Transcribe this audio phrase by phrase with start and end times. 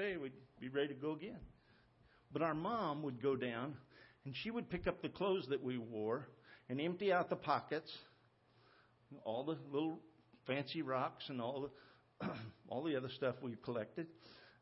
[0.00, 1.38] day we'd be ready to go again.
[2.32, 3.74] But our mom would go down
[4.24, 6.28] and she would pick up the clothes that we wore
[6.68, 7.90] and empty out the pockets,
[9.24, 9.98] all the little
[10.46, 11.62] fancy rocks and all
[12.20, 12.26] the
[12.68, 14.06] all the other stuff we collected.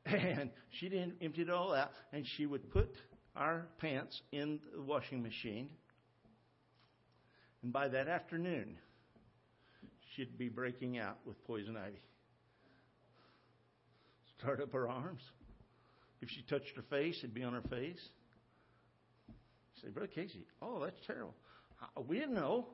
[0.07, 2.91] And she didn't empty it all out and she would put
[3.37, 5.69] our pants in the washing machine.
[7.63, 8.77] And by that afternoon,
[10.15, 12.01] she'd be breaking out with poison ivy.
[14.39, 15.23] Start up her arms.
[16.21, 18.01] If she touched her face, it'd be on her face.
[19.83, 21.35] say, Brother Casey, oh, that's terrible.
[22.07, 22.69] We didn't know.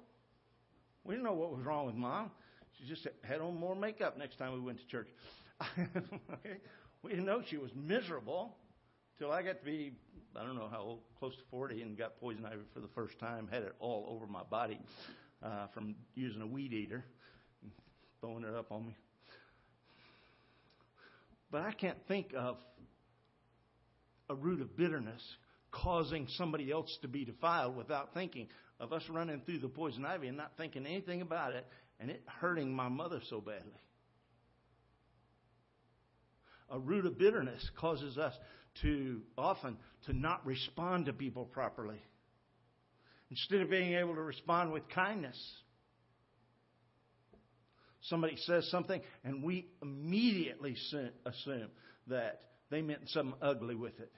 [1.05, 2.30] We didn't know what was wrong with mom.
[2.79, 5.09] She just had on more makeup next time we went to church.
[5.79, 6.56] okay?
[7.03, 8.56] We didn't know she was miserable
[9.19, 9.92] till I got to be,
[10.37, 13.19] I don't know how old, close to 40, and got poison ivy for the first
[13.19, 13.48] time.
[13.51, 14.81] Had it all over my body
[15.42, 17.05] uh, from using a weed eater,
[18.20, 18.97] throwing it up on me.
[21.55, 22.57] But I can't think of
[24.29, 25.23] a root of bitterness
[25.71, 28.48] causing somebody else to be defiled without thinking
[28.81, 31.65] of us running through the poison ivy and not thinking anything about it
[32.01, 33.81] and it hurting my mother so badly.
[36.70, 38.34] A root of bitterness causes us
[38.83, 42.03] to often to not respond to people properly.
[43.31, 45.41] Instead of being able to respond with kindness.
[48.08, 50.77] Somebody says something and we immediately
[51.24, 51.70] assume
[52.08, 54.12] that they meant something ugly with it.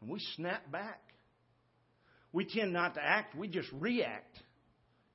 [0.00, 1.00] And we snap back.
[2.32, 4.38] We tend not to act, we just react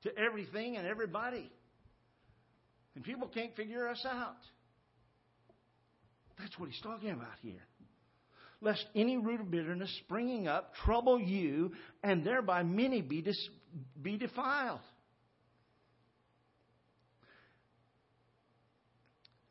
[0.02, 1.50] to everything and everybody.
[2.94, 4.36] And people can't figure us out.
[6.38, 7.62] That's what he's talking about here.
[8.60, 11.72] Lest any root of bitterness springing up trouble you,
[12.02, 13.48] and thereby many be, dis-
[14.00, 14.80] be defiled.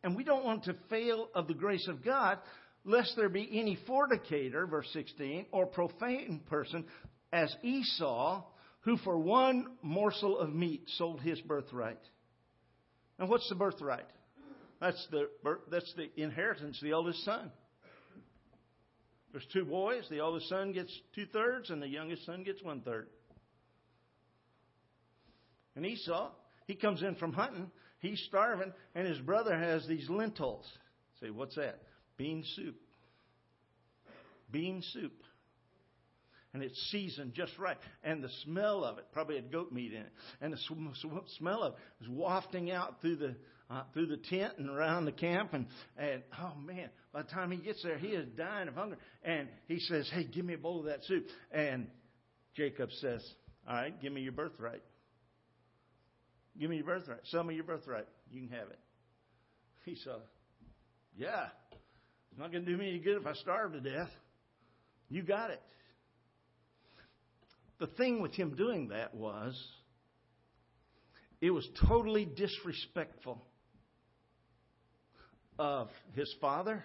[0.06, 2.38] And we don't want to fail of the grace of God,
[2.84, 6.86] lest there be any fornicator, verse 16, or profane person
[7.34, 8.44] as Esau,
[8.82, 11.98] who for one morsel of meat sold his birthright.
[13.18, 14.06] Now, what's the birthright?
[14.80, 15.28] That's the,
[15.72, 17.52] that's the inheritance, the eldest son.
[19.32, 20.04] There's two boys.
[20.12, 23.08] The oldest son gets two thirds, and the youngest son gets one third.
[25.76, 26.30] And Esau,
[26.68, 27.72] he comes in from hunting.
[28.06, 30.66] He's starving, and his brother has these lentils.
[31.22, 31.82] Say, what's that?
[32.18, 32.76] Bean soup.
[34.52, 35.14] Bean soup
[36.56, 37.78] and it's seasoned just right.
[38.02, 41.38] And the smell of it probably had goat meat in it, and the sw- sw-
[41.38, 43.36] smell of it was wafting out through the
[43.70, 45.54] uh, through the tent and around the camp.
[45.54, 45.68] And
[45.98, 48.98] and oh man, by the time he gets there, he is dying of hunger.
[49.24, 51.88] And he says, "Hey, give me a bowl of that soup." And
[52.56, 53.22] Jacob says,
[53.68, 54.82] "All right, give me your birthright.
[56.60, 57.20] Give me your birthright.
[57.26, 58.08] Sell me your birthright.
[58.32, 58.80] You can have it."
[59.84, 60.22] He said,
[61.16, 61.50] "Yeah,
[62.32, 64.10] it's not going to do me any good if I starve to death.
[65.10, 65.62] You got it."
[67.78, 69.62] The thing with him doing that was
[71.42, 73.46] it was totally disrespectful
[75.60, 76.84] of his father.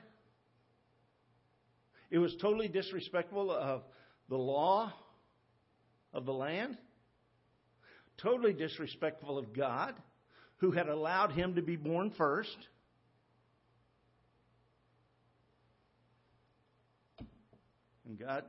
[2.11, 3.83] It was totally disrespectful of
[4.29, 4.93] the law
[6.13, 6.77] of the land.
[8.23, 9.95] Totally disrespectful of God,
[10.59, 12.57] who had allowed him to be born first.
[18.07, 18.45] And God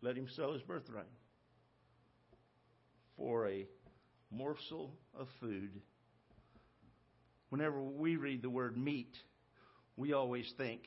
[0.00, 1.06] let him sell his birthright
[3.16, 3.66] for a
[4.30, 5.70] morsel of food.
[7.50, 9.14] Whenever we read the word meat,
[9.96, 10.82] we always think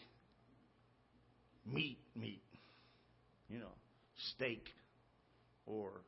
[1.65, 2.41] meat, meat.
[3.47, 3.73] You know,
[4.33, 4.67] steak
[5.65, 6.01] or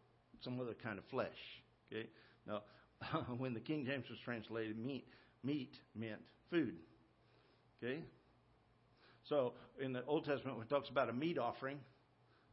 [0.43, 1.27] some other kind of flesh.
[1.91, 2.07] Okay?
[2.45, 2.61] Now,
[3.37, 5.07] when the King James was translated meat,
[5.43, 6.75] meat meant food.
[7.83, 8.01] Okay?
[9.29, 11.77] So in the Old Testament, when it talks about a meat offering,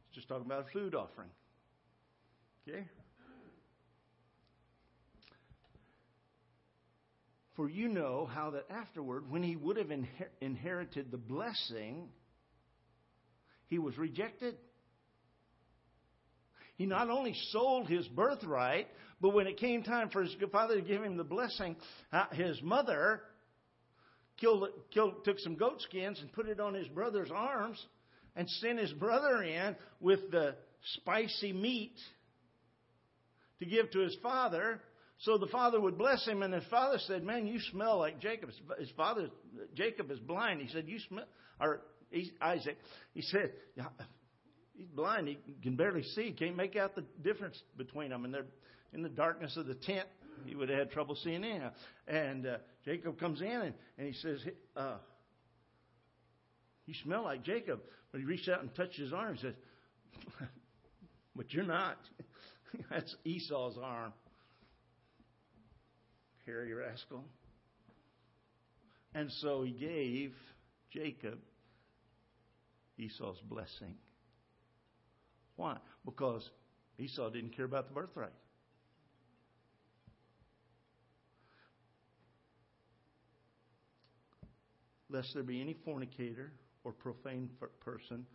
[0.07, 1.29] it's just talking about a food offering.
[2.67, 2.85] Okay?
[7.55, 10.07] For you know how that afterward, when he would have inher-
[10.41, 12.09] inherited the blessing,
[13.67, 14.55] he was rejected.
[16.77, 18.87] He not only sold his birthright,
[19.21, 21.75] but when it came time for his father to give him the blessing,
[22.11, 23.21] uh, his mother
[24.37, 27.83] killed, killed, took some goat skins and put it on his brother's arms
[28.35, 30.55] and sent his brother in with the
[30.95, 31.95] spicy meat
[33.59, 34.81] to give to his father.
[35.19, 38.49] So the father would bless him and his father said man you smell like jacob.
[38.77, 39.29] His father
[39.75, 40.61] jacob is blind.
[40.61, 41.25] He said you smell
[41.59, 41.81] or
[42.41, 42.77] isaac
[43.13, 43.51] he said
[44.77, 48.45] he's blind he can barely see can't make out the difference between them and they're
[48.93, 50.07] in the darkness of the tent
[50.45, 51.71] He would have had trouble seeing anyhow.
[52.07, 54.39] And uh, Jacob comes in and, and he says,
[54.75, 54.97] uh,
[56.85, 57.81] You smell like Jacob.
[58.11, 59.53] But he reached out and touched his arm and says,
[61.35, 61.97] But you're not.
[62.89, 64.13] That's Esau's arm.
[66.45, 67.23] Hairy rascal.
[69.13, 70.33] And so he gave
[70.91, 71.39] Jacob
[72.97, 73.95] Esau's blessing.
[75.55, 75.77] Why?
[76.05, 76.49] Because
[76.97, 78.33] Esau didn't care about the birthright.
[85.09, 86.51] Lest there be any fornicator
[86.83, 87.49] or profane
[87.79, 88.25] person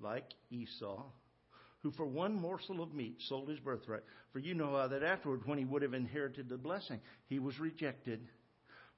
[0.00, 1.04] like Esau,
[1.82, 4.02] who for one morsel of meat sold his birthright.
[4.32, 7.58] For you know how that afterward, when he would have inherited the blessing, he was
[7.58, 8.28] rejected,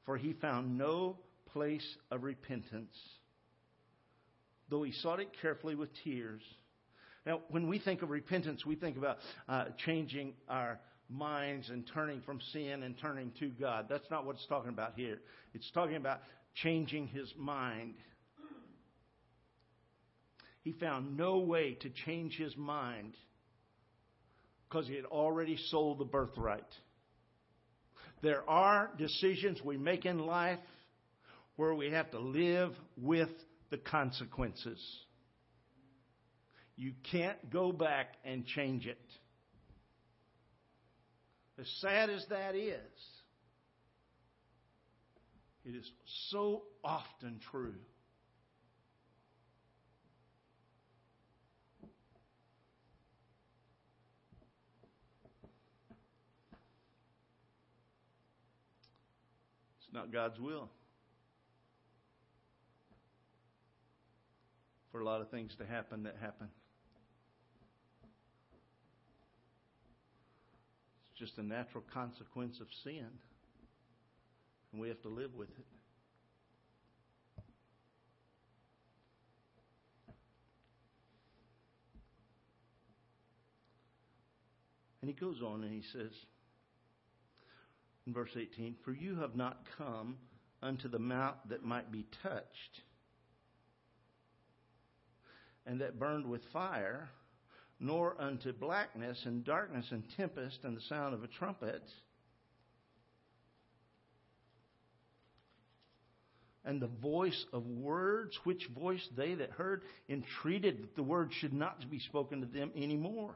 [0.05, 1.19] for he found no
[1.53, 2.97] place of repentance,
[4.69, 6.43] though he sought it carefully with tears.
[7.27, 9.19] Now, when we think of repentance, we think about
[9.49, 10.81] uh, changing our
[11.11, 13.87] minds and turning from sin and turning to God.
[13.89, 15.19] That's not what it's talking about here.
[15.53, 16.21] It's talking about
[16.55, 17.95] changing his mind.
[20.63, 23.15] He found no way to change his mind
[24.69, 26.63] because he had already sold the birthright.
[28.23, 30.59] There are decisions we make in life
[31.57, 33.31] where we have to live with
[33.71, 34.79] the consequences.
[36.81, 38.97] You can't go back and change it.
[41.59, 42.81] As sad as that is,
[45.67, 45.87] it is
[46.31, 47.75] so often true.
[59.81, 60.71] It's not God's will.
[64.93, 66.49] For a lot of things to happen that happen.
[71.21, 73.07] Just a natural consequence of sin.
[74.73, 75.67] And we have to live with it.
[85.03, 86.13] And he goes on and he says
[88.07, 90.17] in verse 18, For you have not come
[90.63, 92.81] unto the mount that might be touched
[95.67, 97.11] and that burned with fire
[97.81, 101.83] nor unto blackness and darkness and tempest and the sound of a trumpet.
[106.63, 111.55] And the voice of words, which voice they that heard entreated that the word should
[111.55, 113.35] not be spoken to them anymore.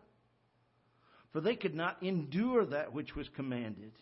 [1.32, 3.92] For they could not endure that which was commanded.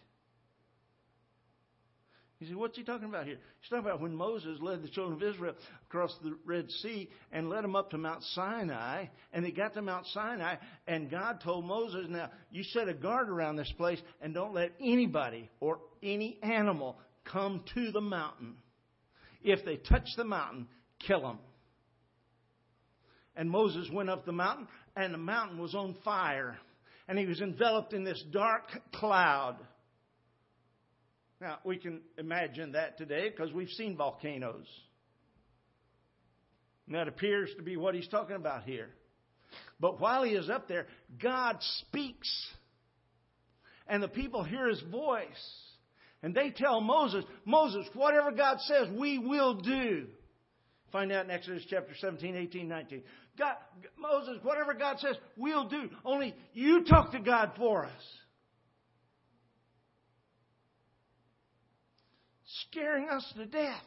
[2.42, 3.36] You see, what's he talking about here?
[3.60, 5.54] He's talking about when Moses led the children of Israel
[5.88, 9.82] across the Red Sea and led them up to Mount Sinai, and they got to
[9.82, 10.56] Mount Sinai,
[10.88, 14.72] and God told Moses, Now, you set a guard around this place, and don't let
[14.80, 16.96] anybody or any animal
[17.30, 18.56] come to the mountain.
[19.44, 20.66] If they touch the mountain,
[21.06, 21.38] kill them.
[23.36, 24.66] And Moses went up the mountain,
[24.96, 26.58] and the mountain was on fire,
[27.06, 28.64] and he was enveloped in this dark
[28.94, 29.58] cloud.
[31.42, 34.68] Now, we can imagine that today because we've seen volcanoes.
[36.86, 38.90] And that appears to be what he's talking about here.
[39.80, 40.86] But while he is up there,
[41.20, 42.30] God speaks.
[43.88, 45.26] And the people hear his voice.
[46.22, 50.06] And they tell Moses, Moses, whatever God says, we will do.
[50.93, 53.02] Find out in Exodus chapter 17, 18, 19.
[53.36, 53.56] God,
[53.98, 55.90] Moses, whatever God says, we'll do.
[56.05, 58.02] Only you talk to God for us.
[62.69, 63.82] Scaring us to death.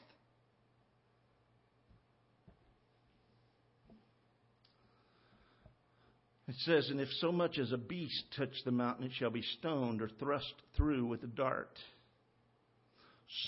[6.47, 9.41] It says, And if so much as a beast touch the mountain, it shall be
[9.59, 11.77] stoned or thrust through with a dart.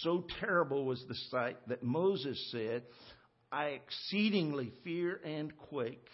[0.02, 2.84] So terrible was the sight that Moses said,
[3.52, 6.08] I exceedingly fear and quake.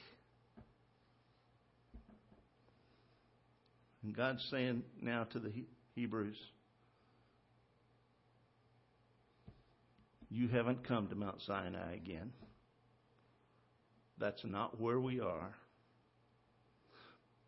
[4.04, 5.52] And God's saying now to the
[5.96, 6.38] Hebrews,
[10.34, 12.32] You haven't come to Mount Sinai again.
[14.18, 15.54] That's not where we are.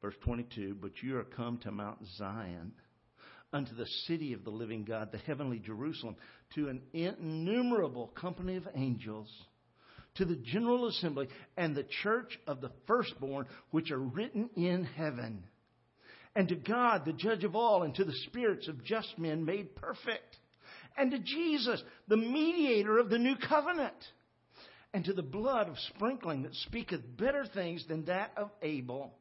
[0.04, 2.74] Verse 22 But you are come to Mount Zion,
[3.52, 6.16] unto the city of the living God, the heavenly Jerusalem,
[6.54, 9.34] to an innumerable company of angels,
[10.18, 11.28] to the general assembly,
[11.58, 15.44] and the church of the firstborn, which are written in heaven,
[16.36, 19.76] and to God, the judge of all, and to the spirits of just men made
[19.76, 20.38] perfect
[20.98, 23.94] and to Jesus, the mediator of the new covenant,
[24.94, 29.14] and to the blood of sprinkling that speaketh better things than that of Abel.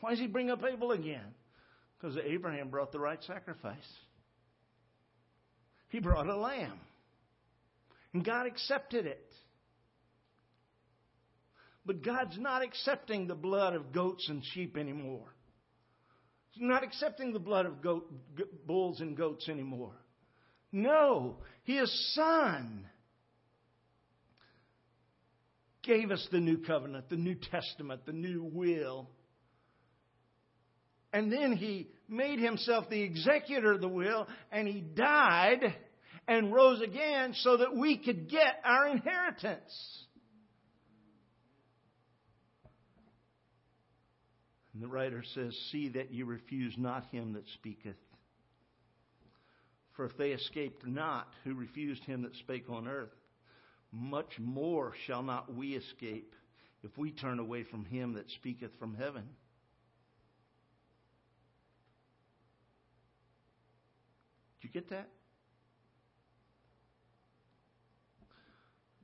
[0.00, 1.34] Why does he bring up Abel again?
[2.00, 3.76] Because Abraham brought the right sacrifice.
[5.90, 6.80] He brought a lamb.
[8.14, 9.30] And God accepted it.
[11.84, 15.34] But God's not accepting the blood of goats and sheep anymore.
[16.50, 18.10] He's not accepting the blood of goat,
[18.66, 19.92] bulls and goats anymore.
[20.72, 22.86] No, His Son
[25.82, 29.10] gave us the new covenant, the new testament, the new will.
[31.12, 35.74] And then He made Himself the executor of the will, and He died
[36.26, 40.06] and rose again so that we could get our inheritance.
[44.72, 47.96] And the writer says, See that you refuse not him that speaketh.
[49.94, 53.14] For if they escaped not who refused him that spake on earth,
[53.92, 56.34] much more shall not we escape
[56.82, 59.24] if we turn away from him that speaketh from heaven.
[64.60, 65.08] Did you get that?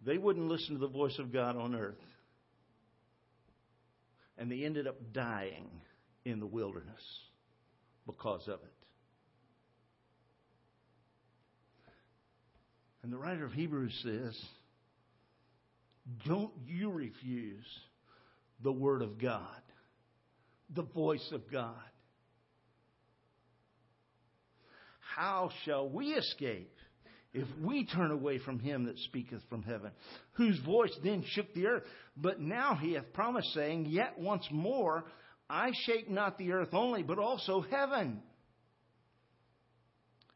[0.07, 1.97] They wouldn't listen to the voice of God on earth
[4.39, 5.69] and they ended up dying
[6.25, 7.03] in the wilderness
[8.07, 8.78] because of it.
[13.09, 14.39] And the writer of Hebrews says,
[16.27, 17.65] Don't you refuse
[18.63, 19.63] the Word of God,
[20.75, 21.73] the voice of God.
[25.17, 26.77] How shall we escape
[27.33, 29.93] if we turn away from him that speaketh from heaven,
[30.33, 31.85] whose voice then shook the earth.
[32.15, 35.07] But now he hath promised, saying, Yet once more
[35.49, 38.21] I shake not the earth only, but also heaven.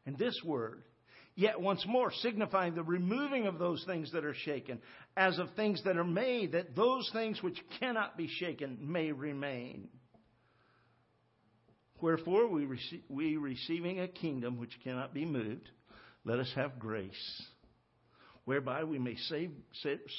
[0.07, 0.81] And this word,
[1.35, 4.79] yet once more, signifying the removing of those things that are shaken,
[5.17, 9.89] as of things that are made, that those things which cannot be shaken may remain.
[12.01, 15.69] Wherefore, we, rece- we receiving a kingdom which cannot be moved,
[16.25, 17.43] let us have grace,
[18.45, 19.51] whereby we may save,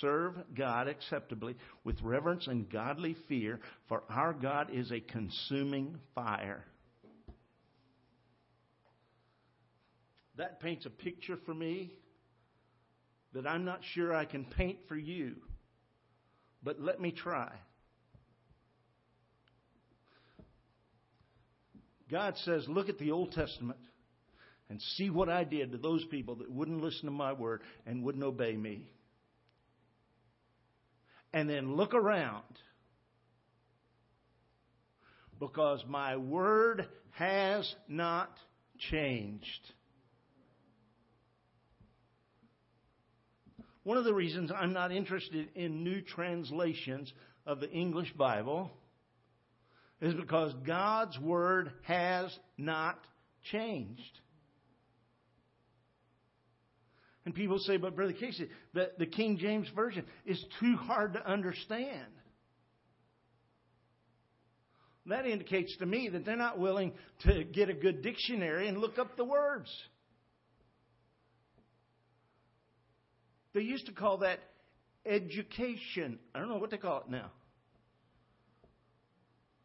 [0.01, 6.65] serve God acceptably with reverence and godly fear, for our God is a consuming fire.
[10.37, 11.93] That paints a picture for me
[13.35, 15.37] that I'm not sure I can paint for you,
[16.63, 17.53] but let me try.
[22.11, 23.79] God says, look at the Old Testament
[24.69, 28.03] and see what I did to those people that wouldn't listen to my word and
[28.03, 28.91] wouldn't obey me.
[31.33, 32.45] And then look around
[35.41, 38.31] because my word has not
[38.91, 39.73] changed.
[43.85, 47.13] One of the reasons I'm not interested in new translations
[47.47, 48.71] of the English Bible
[50.01, 52.99] is because God's Word has not
[53.53, 54.01] changed.
[57.27, 61.27] And people say, but Brother Casey, the, the King James Version is too hard to
[61.27, 62.09] understand.
[65.07, 66.93] That indicates to me that they're not willing
[67.27, 69.69] to get a good dictionary and look up the words.
[73.55, 74.41] They used to call that
[75.07, 76.19] education.
[76.35, 77.31] I don't know what they call it now.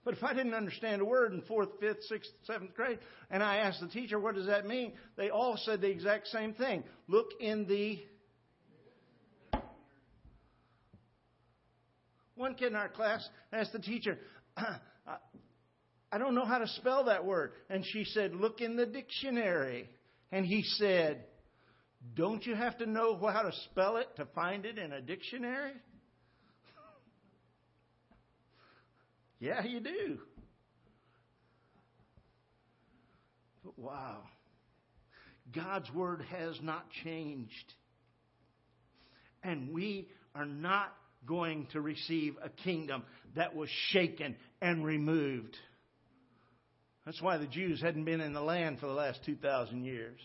[0.06, 3.58] But if I didn't understand a word in fourth, fifth, sixth, seventh grade, and I
[3.58, 4.94] asked the teacher, what does that mean?
[5.18, 6.84] They all said the exact same thing.
[7.08, 8.00] Look in the.
[12.36, 14.18] One kid in our class asked the teacher,
[16.12, 17.52] I don't know how to spell that word.
[17.70, 19.90] And she said, Look in the dictionary.
[20.32, 21.26] And he said,
[22.16, 25.74] Don't you have to know how to spell it to find it in a dictionary?
[29.42, 30.18] Yeah, you do.
[33.64, 34.18] But wow.
[35.56, 37.74] God's word has not changed.
[39.44, 40.94] And we are not
[41.26, 43.04] going to receive a kingdom
[43.36, 45.56] that was shaken and removed.
[47.06, 50.20] That's why the Jews hadn't been in the land for the last 2,000 years,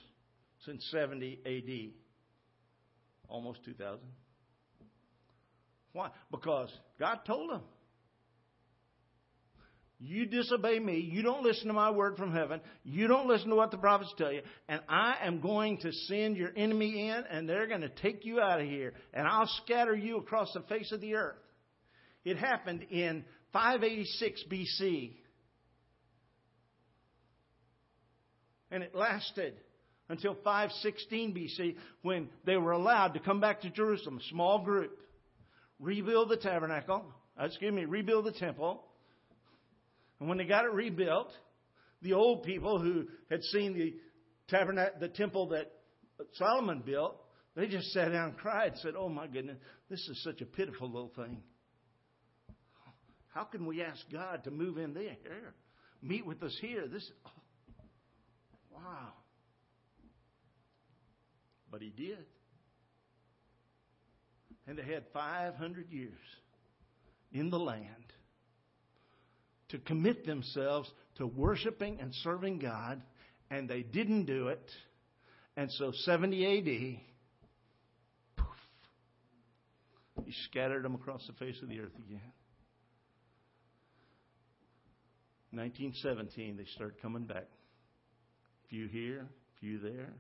[0.65, 1.93] since 70 AD.
[3.29, 4.01] Almost 2,000.
[5.93, 6.11] Why?
[6.31, 7.63] Because God told them.
[10.01, 10.99] You disobey me.
[10.99, 12.61] You don't listen to my word from heaven.
[12.83, 14.43] You don't listen to what the prophets tell you.
[14.69, 18.41] And I am going to send your enemy in, and they're going to take you
[18.41, 18.93] out of here.
[19.15, 21.39] And I'll scatter you across the face of the earth.
[22.25, 25.13] It happened in 586 BC.
[28.71, 29.55] And it lasted
[30.09, 34.99] until 516 BC when they were allowed to come back to Jerusalem, a small group,
[35.79, 37.05] rebuild the tabernacle,
[37.41, 38.85] uh, excuse me, rebuild the temple,
[40.21, 41.31] and when they got it rebuilt,
[42.03, 43.95] The old people who had seen the
[44.49, 45.73] tabernacle, the temple that
[46.35, 47.17] Solomon built,
[47.57, 49.57] they just sat down and cried and said, Oh my goodness,
[49.89, 51.43] this is such a pitiful little thing.
[53.35, 55.17] How can we ask God to move in there?
[56.03, 56.87] Meet with us here.
[56.87, 57.31] This oh,
[58.71, 59.13] wow.
[61.75, 62.25] But he did.
[64.69, 66.13] And they had 500 years
[67.33, 68.13] in the land
[69.71, 73.03] to commit themselves to worshiping and serving God,
[73.51, 74.71] and they didn't do it.
[75.57, 77.01] And so 70 AD,
[78.37, 78.47] poof,
[80.25, 82.21] he scattered them across the face of the earth again.
[85.51, 87.49] 1917, they start coming back.
[88.71, 89.27] Few here,
[89.59, 90.15] few there.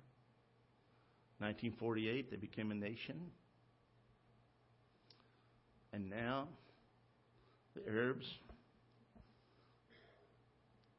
[1.44, 3.20] 1948, they became a nation.
[5.92, 6.48] And now,
[7.76, 8.24] the Arabs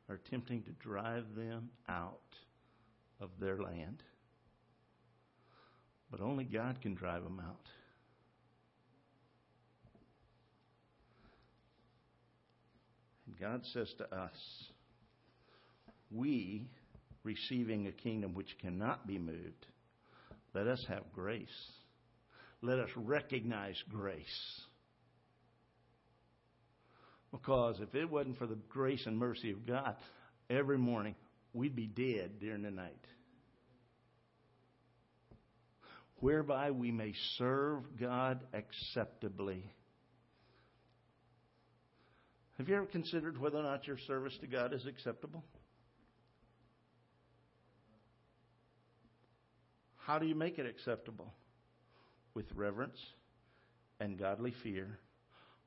[0.07, 2.19] are attempting to drive them out
[3.19, 4.03] of their land.
[6.11, 7.65] But only God can drive them out.
[13.25, 14.37] And God says to us,
[16.11, 16.67] we,
[17.23, 19.65] receiving a kingdom which cannot be moved,
[20.55, 21.47] let us have grace.
[22.61, 24.61] Let us recognize grace.
[27.31, 29.95] Because if it wasn't for the grace and mercy of God,
[30.49, 31.15] every morning
[31.53, 32.93] we'd be dead during the night.
[36.21, 39.69] Whereby we may serve God acceptably.
[42.57, 45.43] Have you ever considered whether or not your service to God is acceptable?
[50.05, 51.33] How do you make it acceptable?
[52.35, 52.99] With reverence
[53.99, 54.99] and godly fear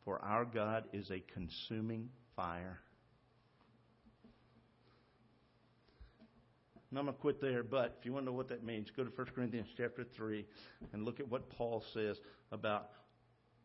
[0.05, 2.79] for our God is a consuming fire.
[6.91, 8.89] And I'm going to quit there, but if you want to know what that means,
[8.97, 10.47] go to 1 Corinthians chapter 3
[10.93, 12.17] and look at what Paul says
[12.53, 12.91] about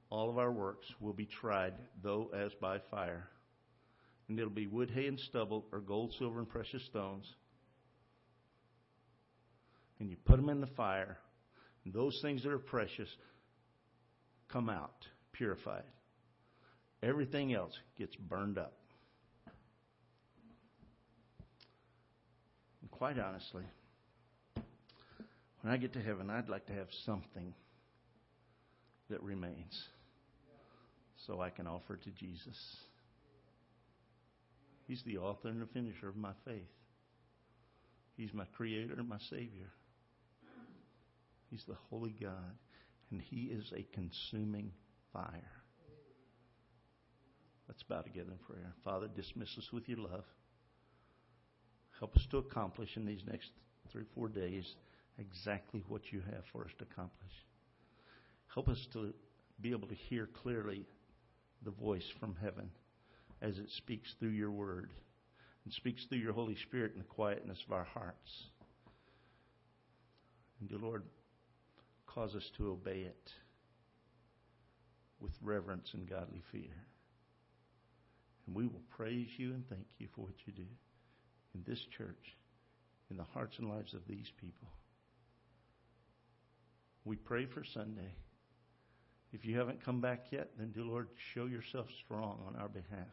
[0.10, 3.30] all of our works will be tried, though as by fire.
[4.28, 7.26] And it'll be wood, hay, and stubble, or gold, silver, and precious stones.
[10.04, 11.18] And you put them in the fire,
[11.86, 13.08] and those things that are precious
[14.52, 15.86] come out purified.
[17.02, 18.74] Everything else gets burned up.
[22.82, 23.64] And quite honestly,
[25.62, 27.54] when I get to heaven, I'd like to have something
[29.10, 29.88] that remains
[31.28, 32.58] so I can offer to Jesus.
[34.86, 36.68] He's the author and the finisher of my faith.
[38.18, 39.72] He's my creator and my savior.
[41.54, 42.58] He's the holy God,
[43.12, 44.72] and He is a consuming
[45.14, 45.52] fire.
[47.68, 48.74] Let's bow together in prayer.
[48.84, 50.24] Father, dismiss us with your love.
[52.00, 53.52] Help us to accomplish in these next
[53.92, 54.66] three, four days
[55.20, 57.34] exactly what you have for us to accomplish.
[58.52, 59.14] Help us to
[59.62, 60.88] be able to hear clearly
[61.64, 62.68] the voice from heaven
[63.44, 64.90] as it speaks through your word
[65.66, 68.48] and speaks through your Holy Spirit in the quietness of our hearts.
[70.60, 71.04] And dear Lord,
[72.14, 73.32] cause us to obey it
[75.20, 76.76] with reverence and godly fear.
[78.46, 80.66] And we will praise you and thank you for what you do
[81.56, 82.36] in this church,
[83.10, 84.68] in the hearts and lives of these people.
[87.06, 88.14] We pray for Sunday.
[89.32, 93.08] If you haven't come back yet, then, dear Lord, show yourself strong on our behalf.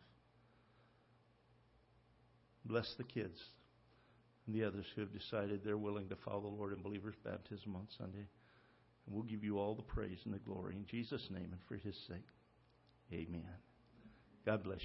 [2.64, 3.40] Bless the kids
[4.46, 7.74] and the others who have decided they're willing to follow the Lord in believers' baptism
[7.74, 8.26] on Sunday.
[9.06, 11.76] And we'll give you all the praise and the glory in Jesus' name and for
[11.76, 12.26] his sake.
[13.12, 13.42] Amen.
[14.46, 14.78] God bless you.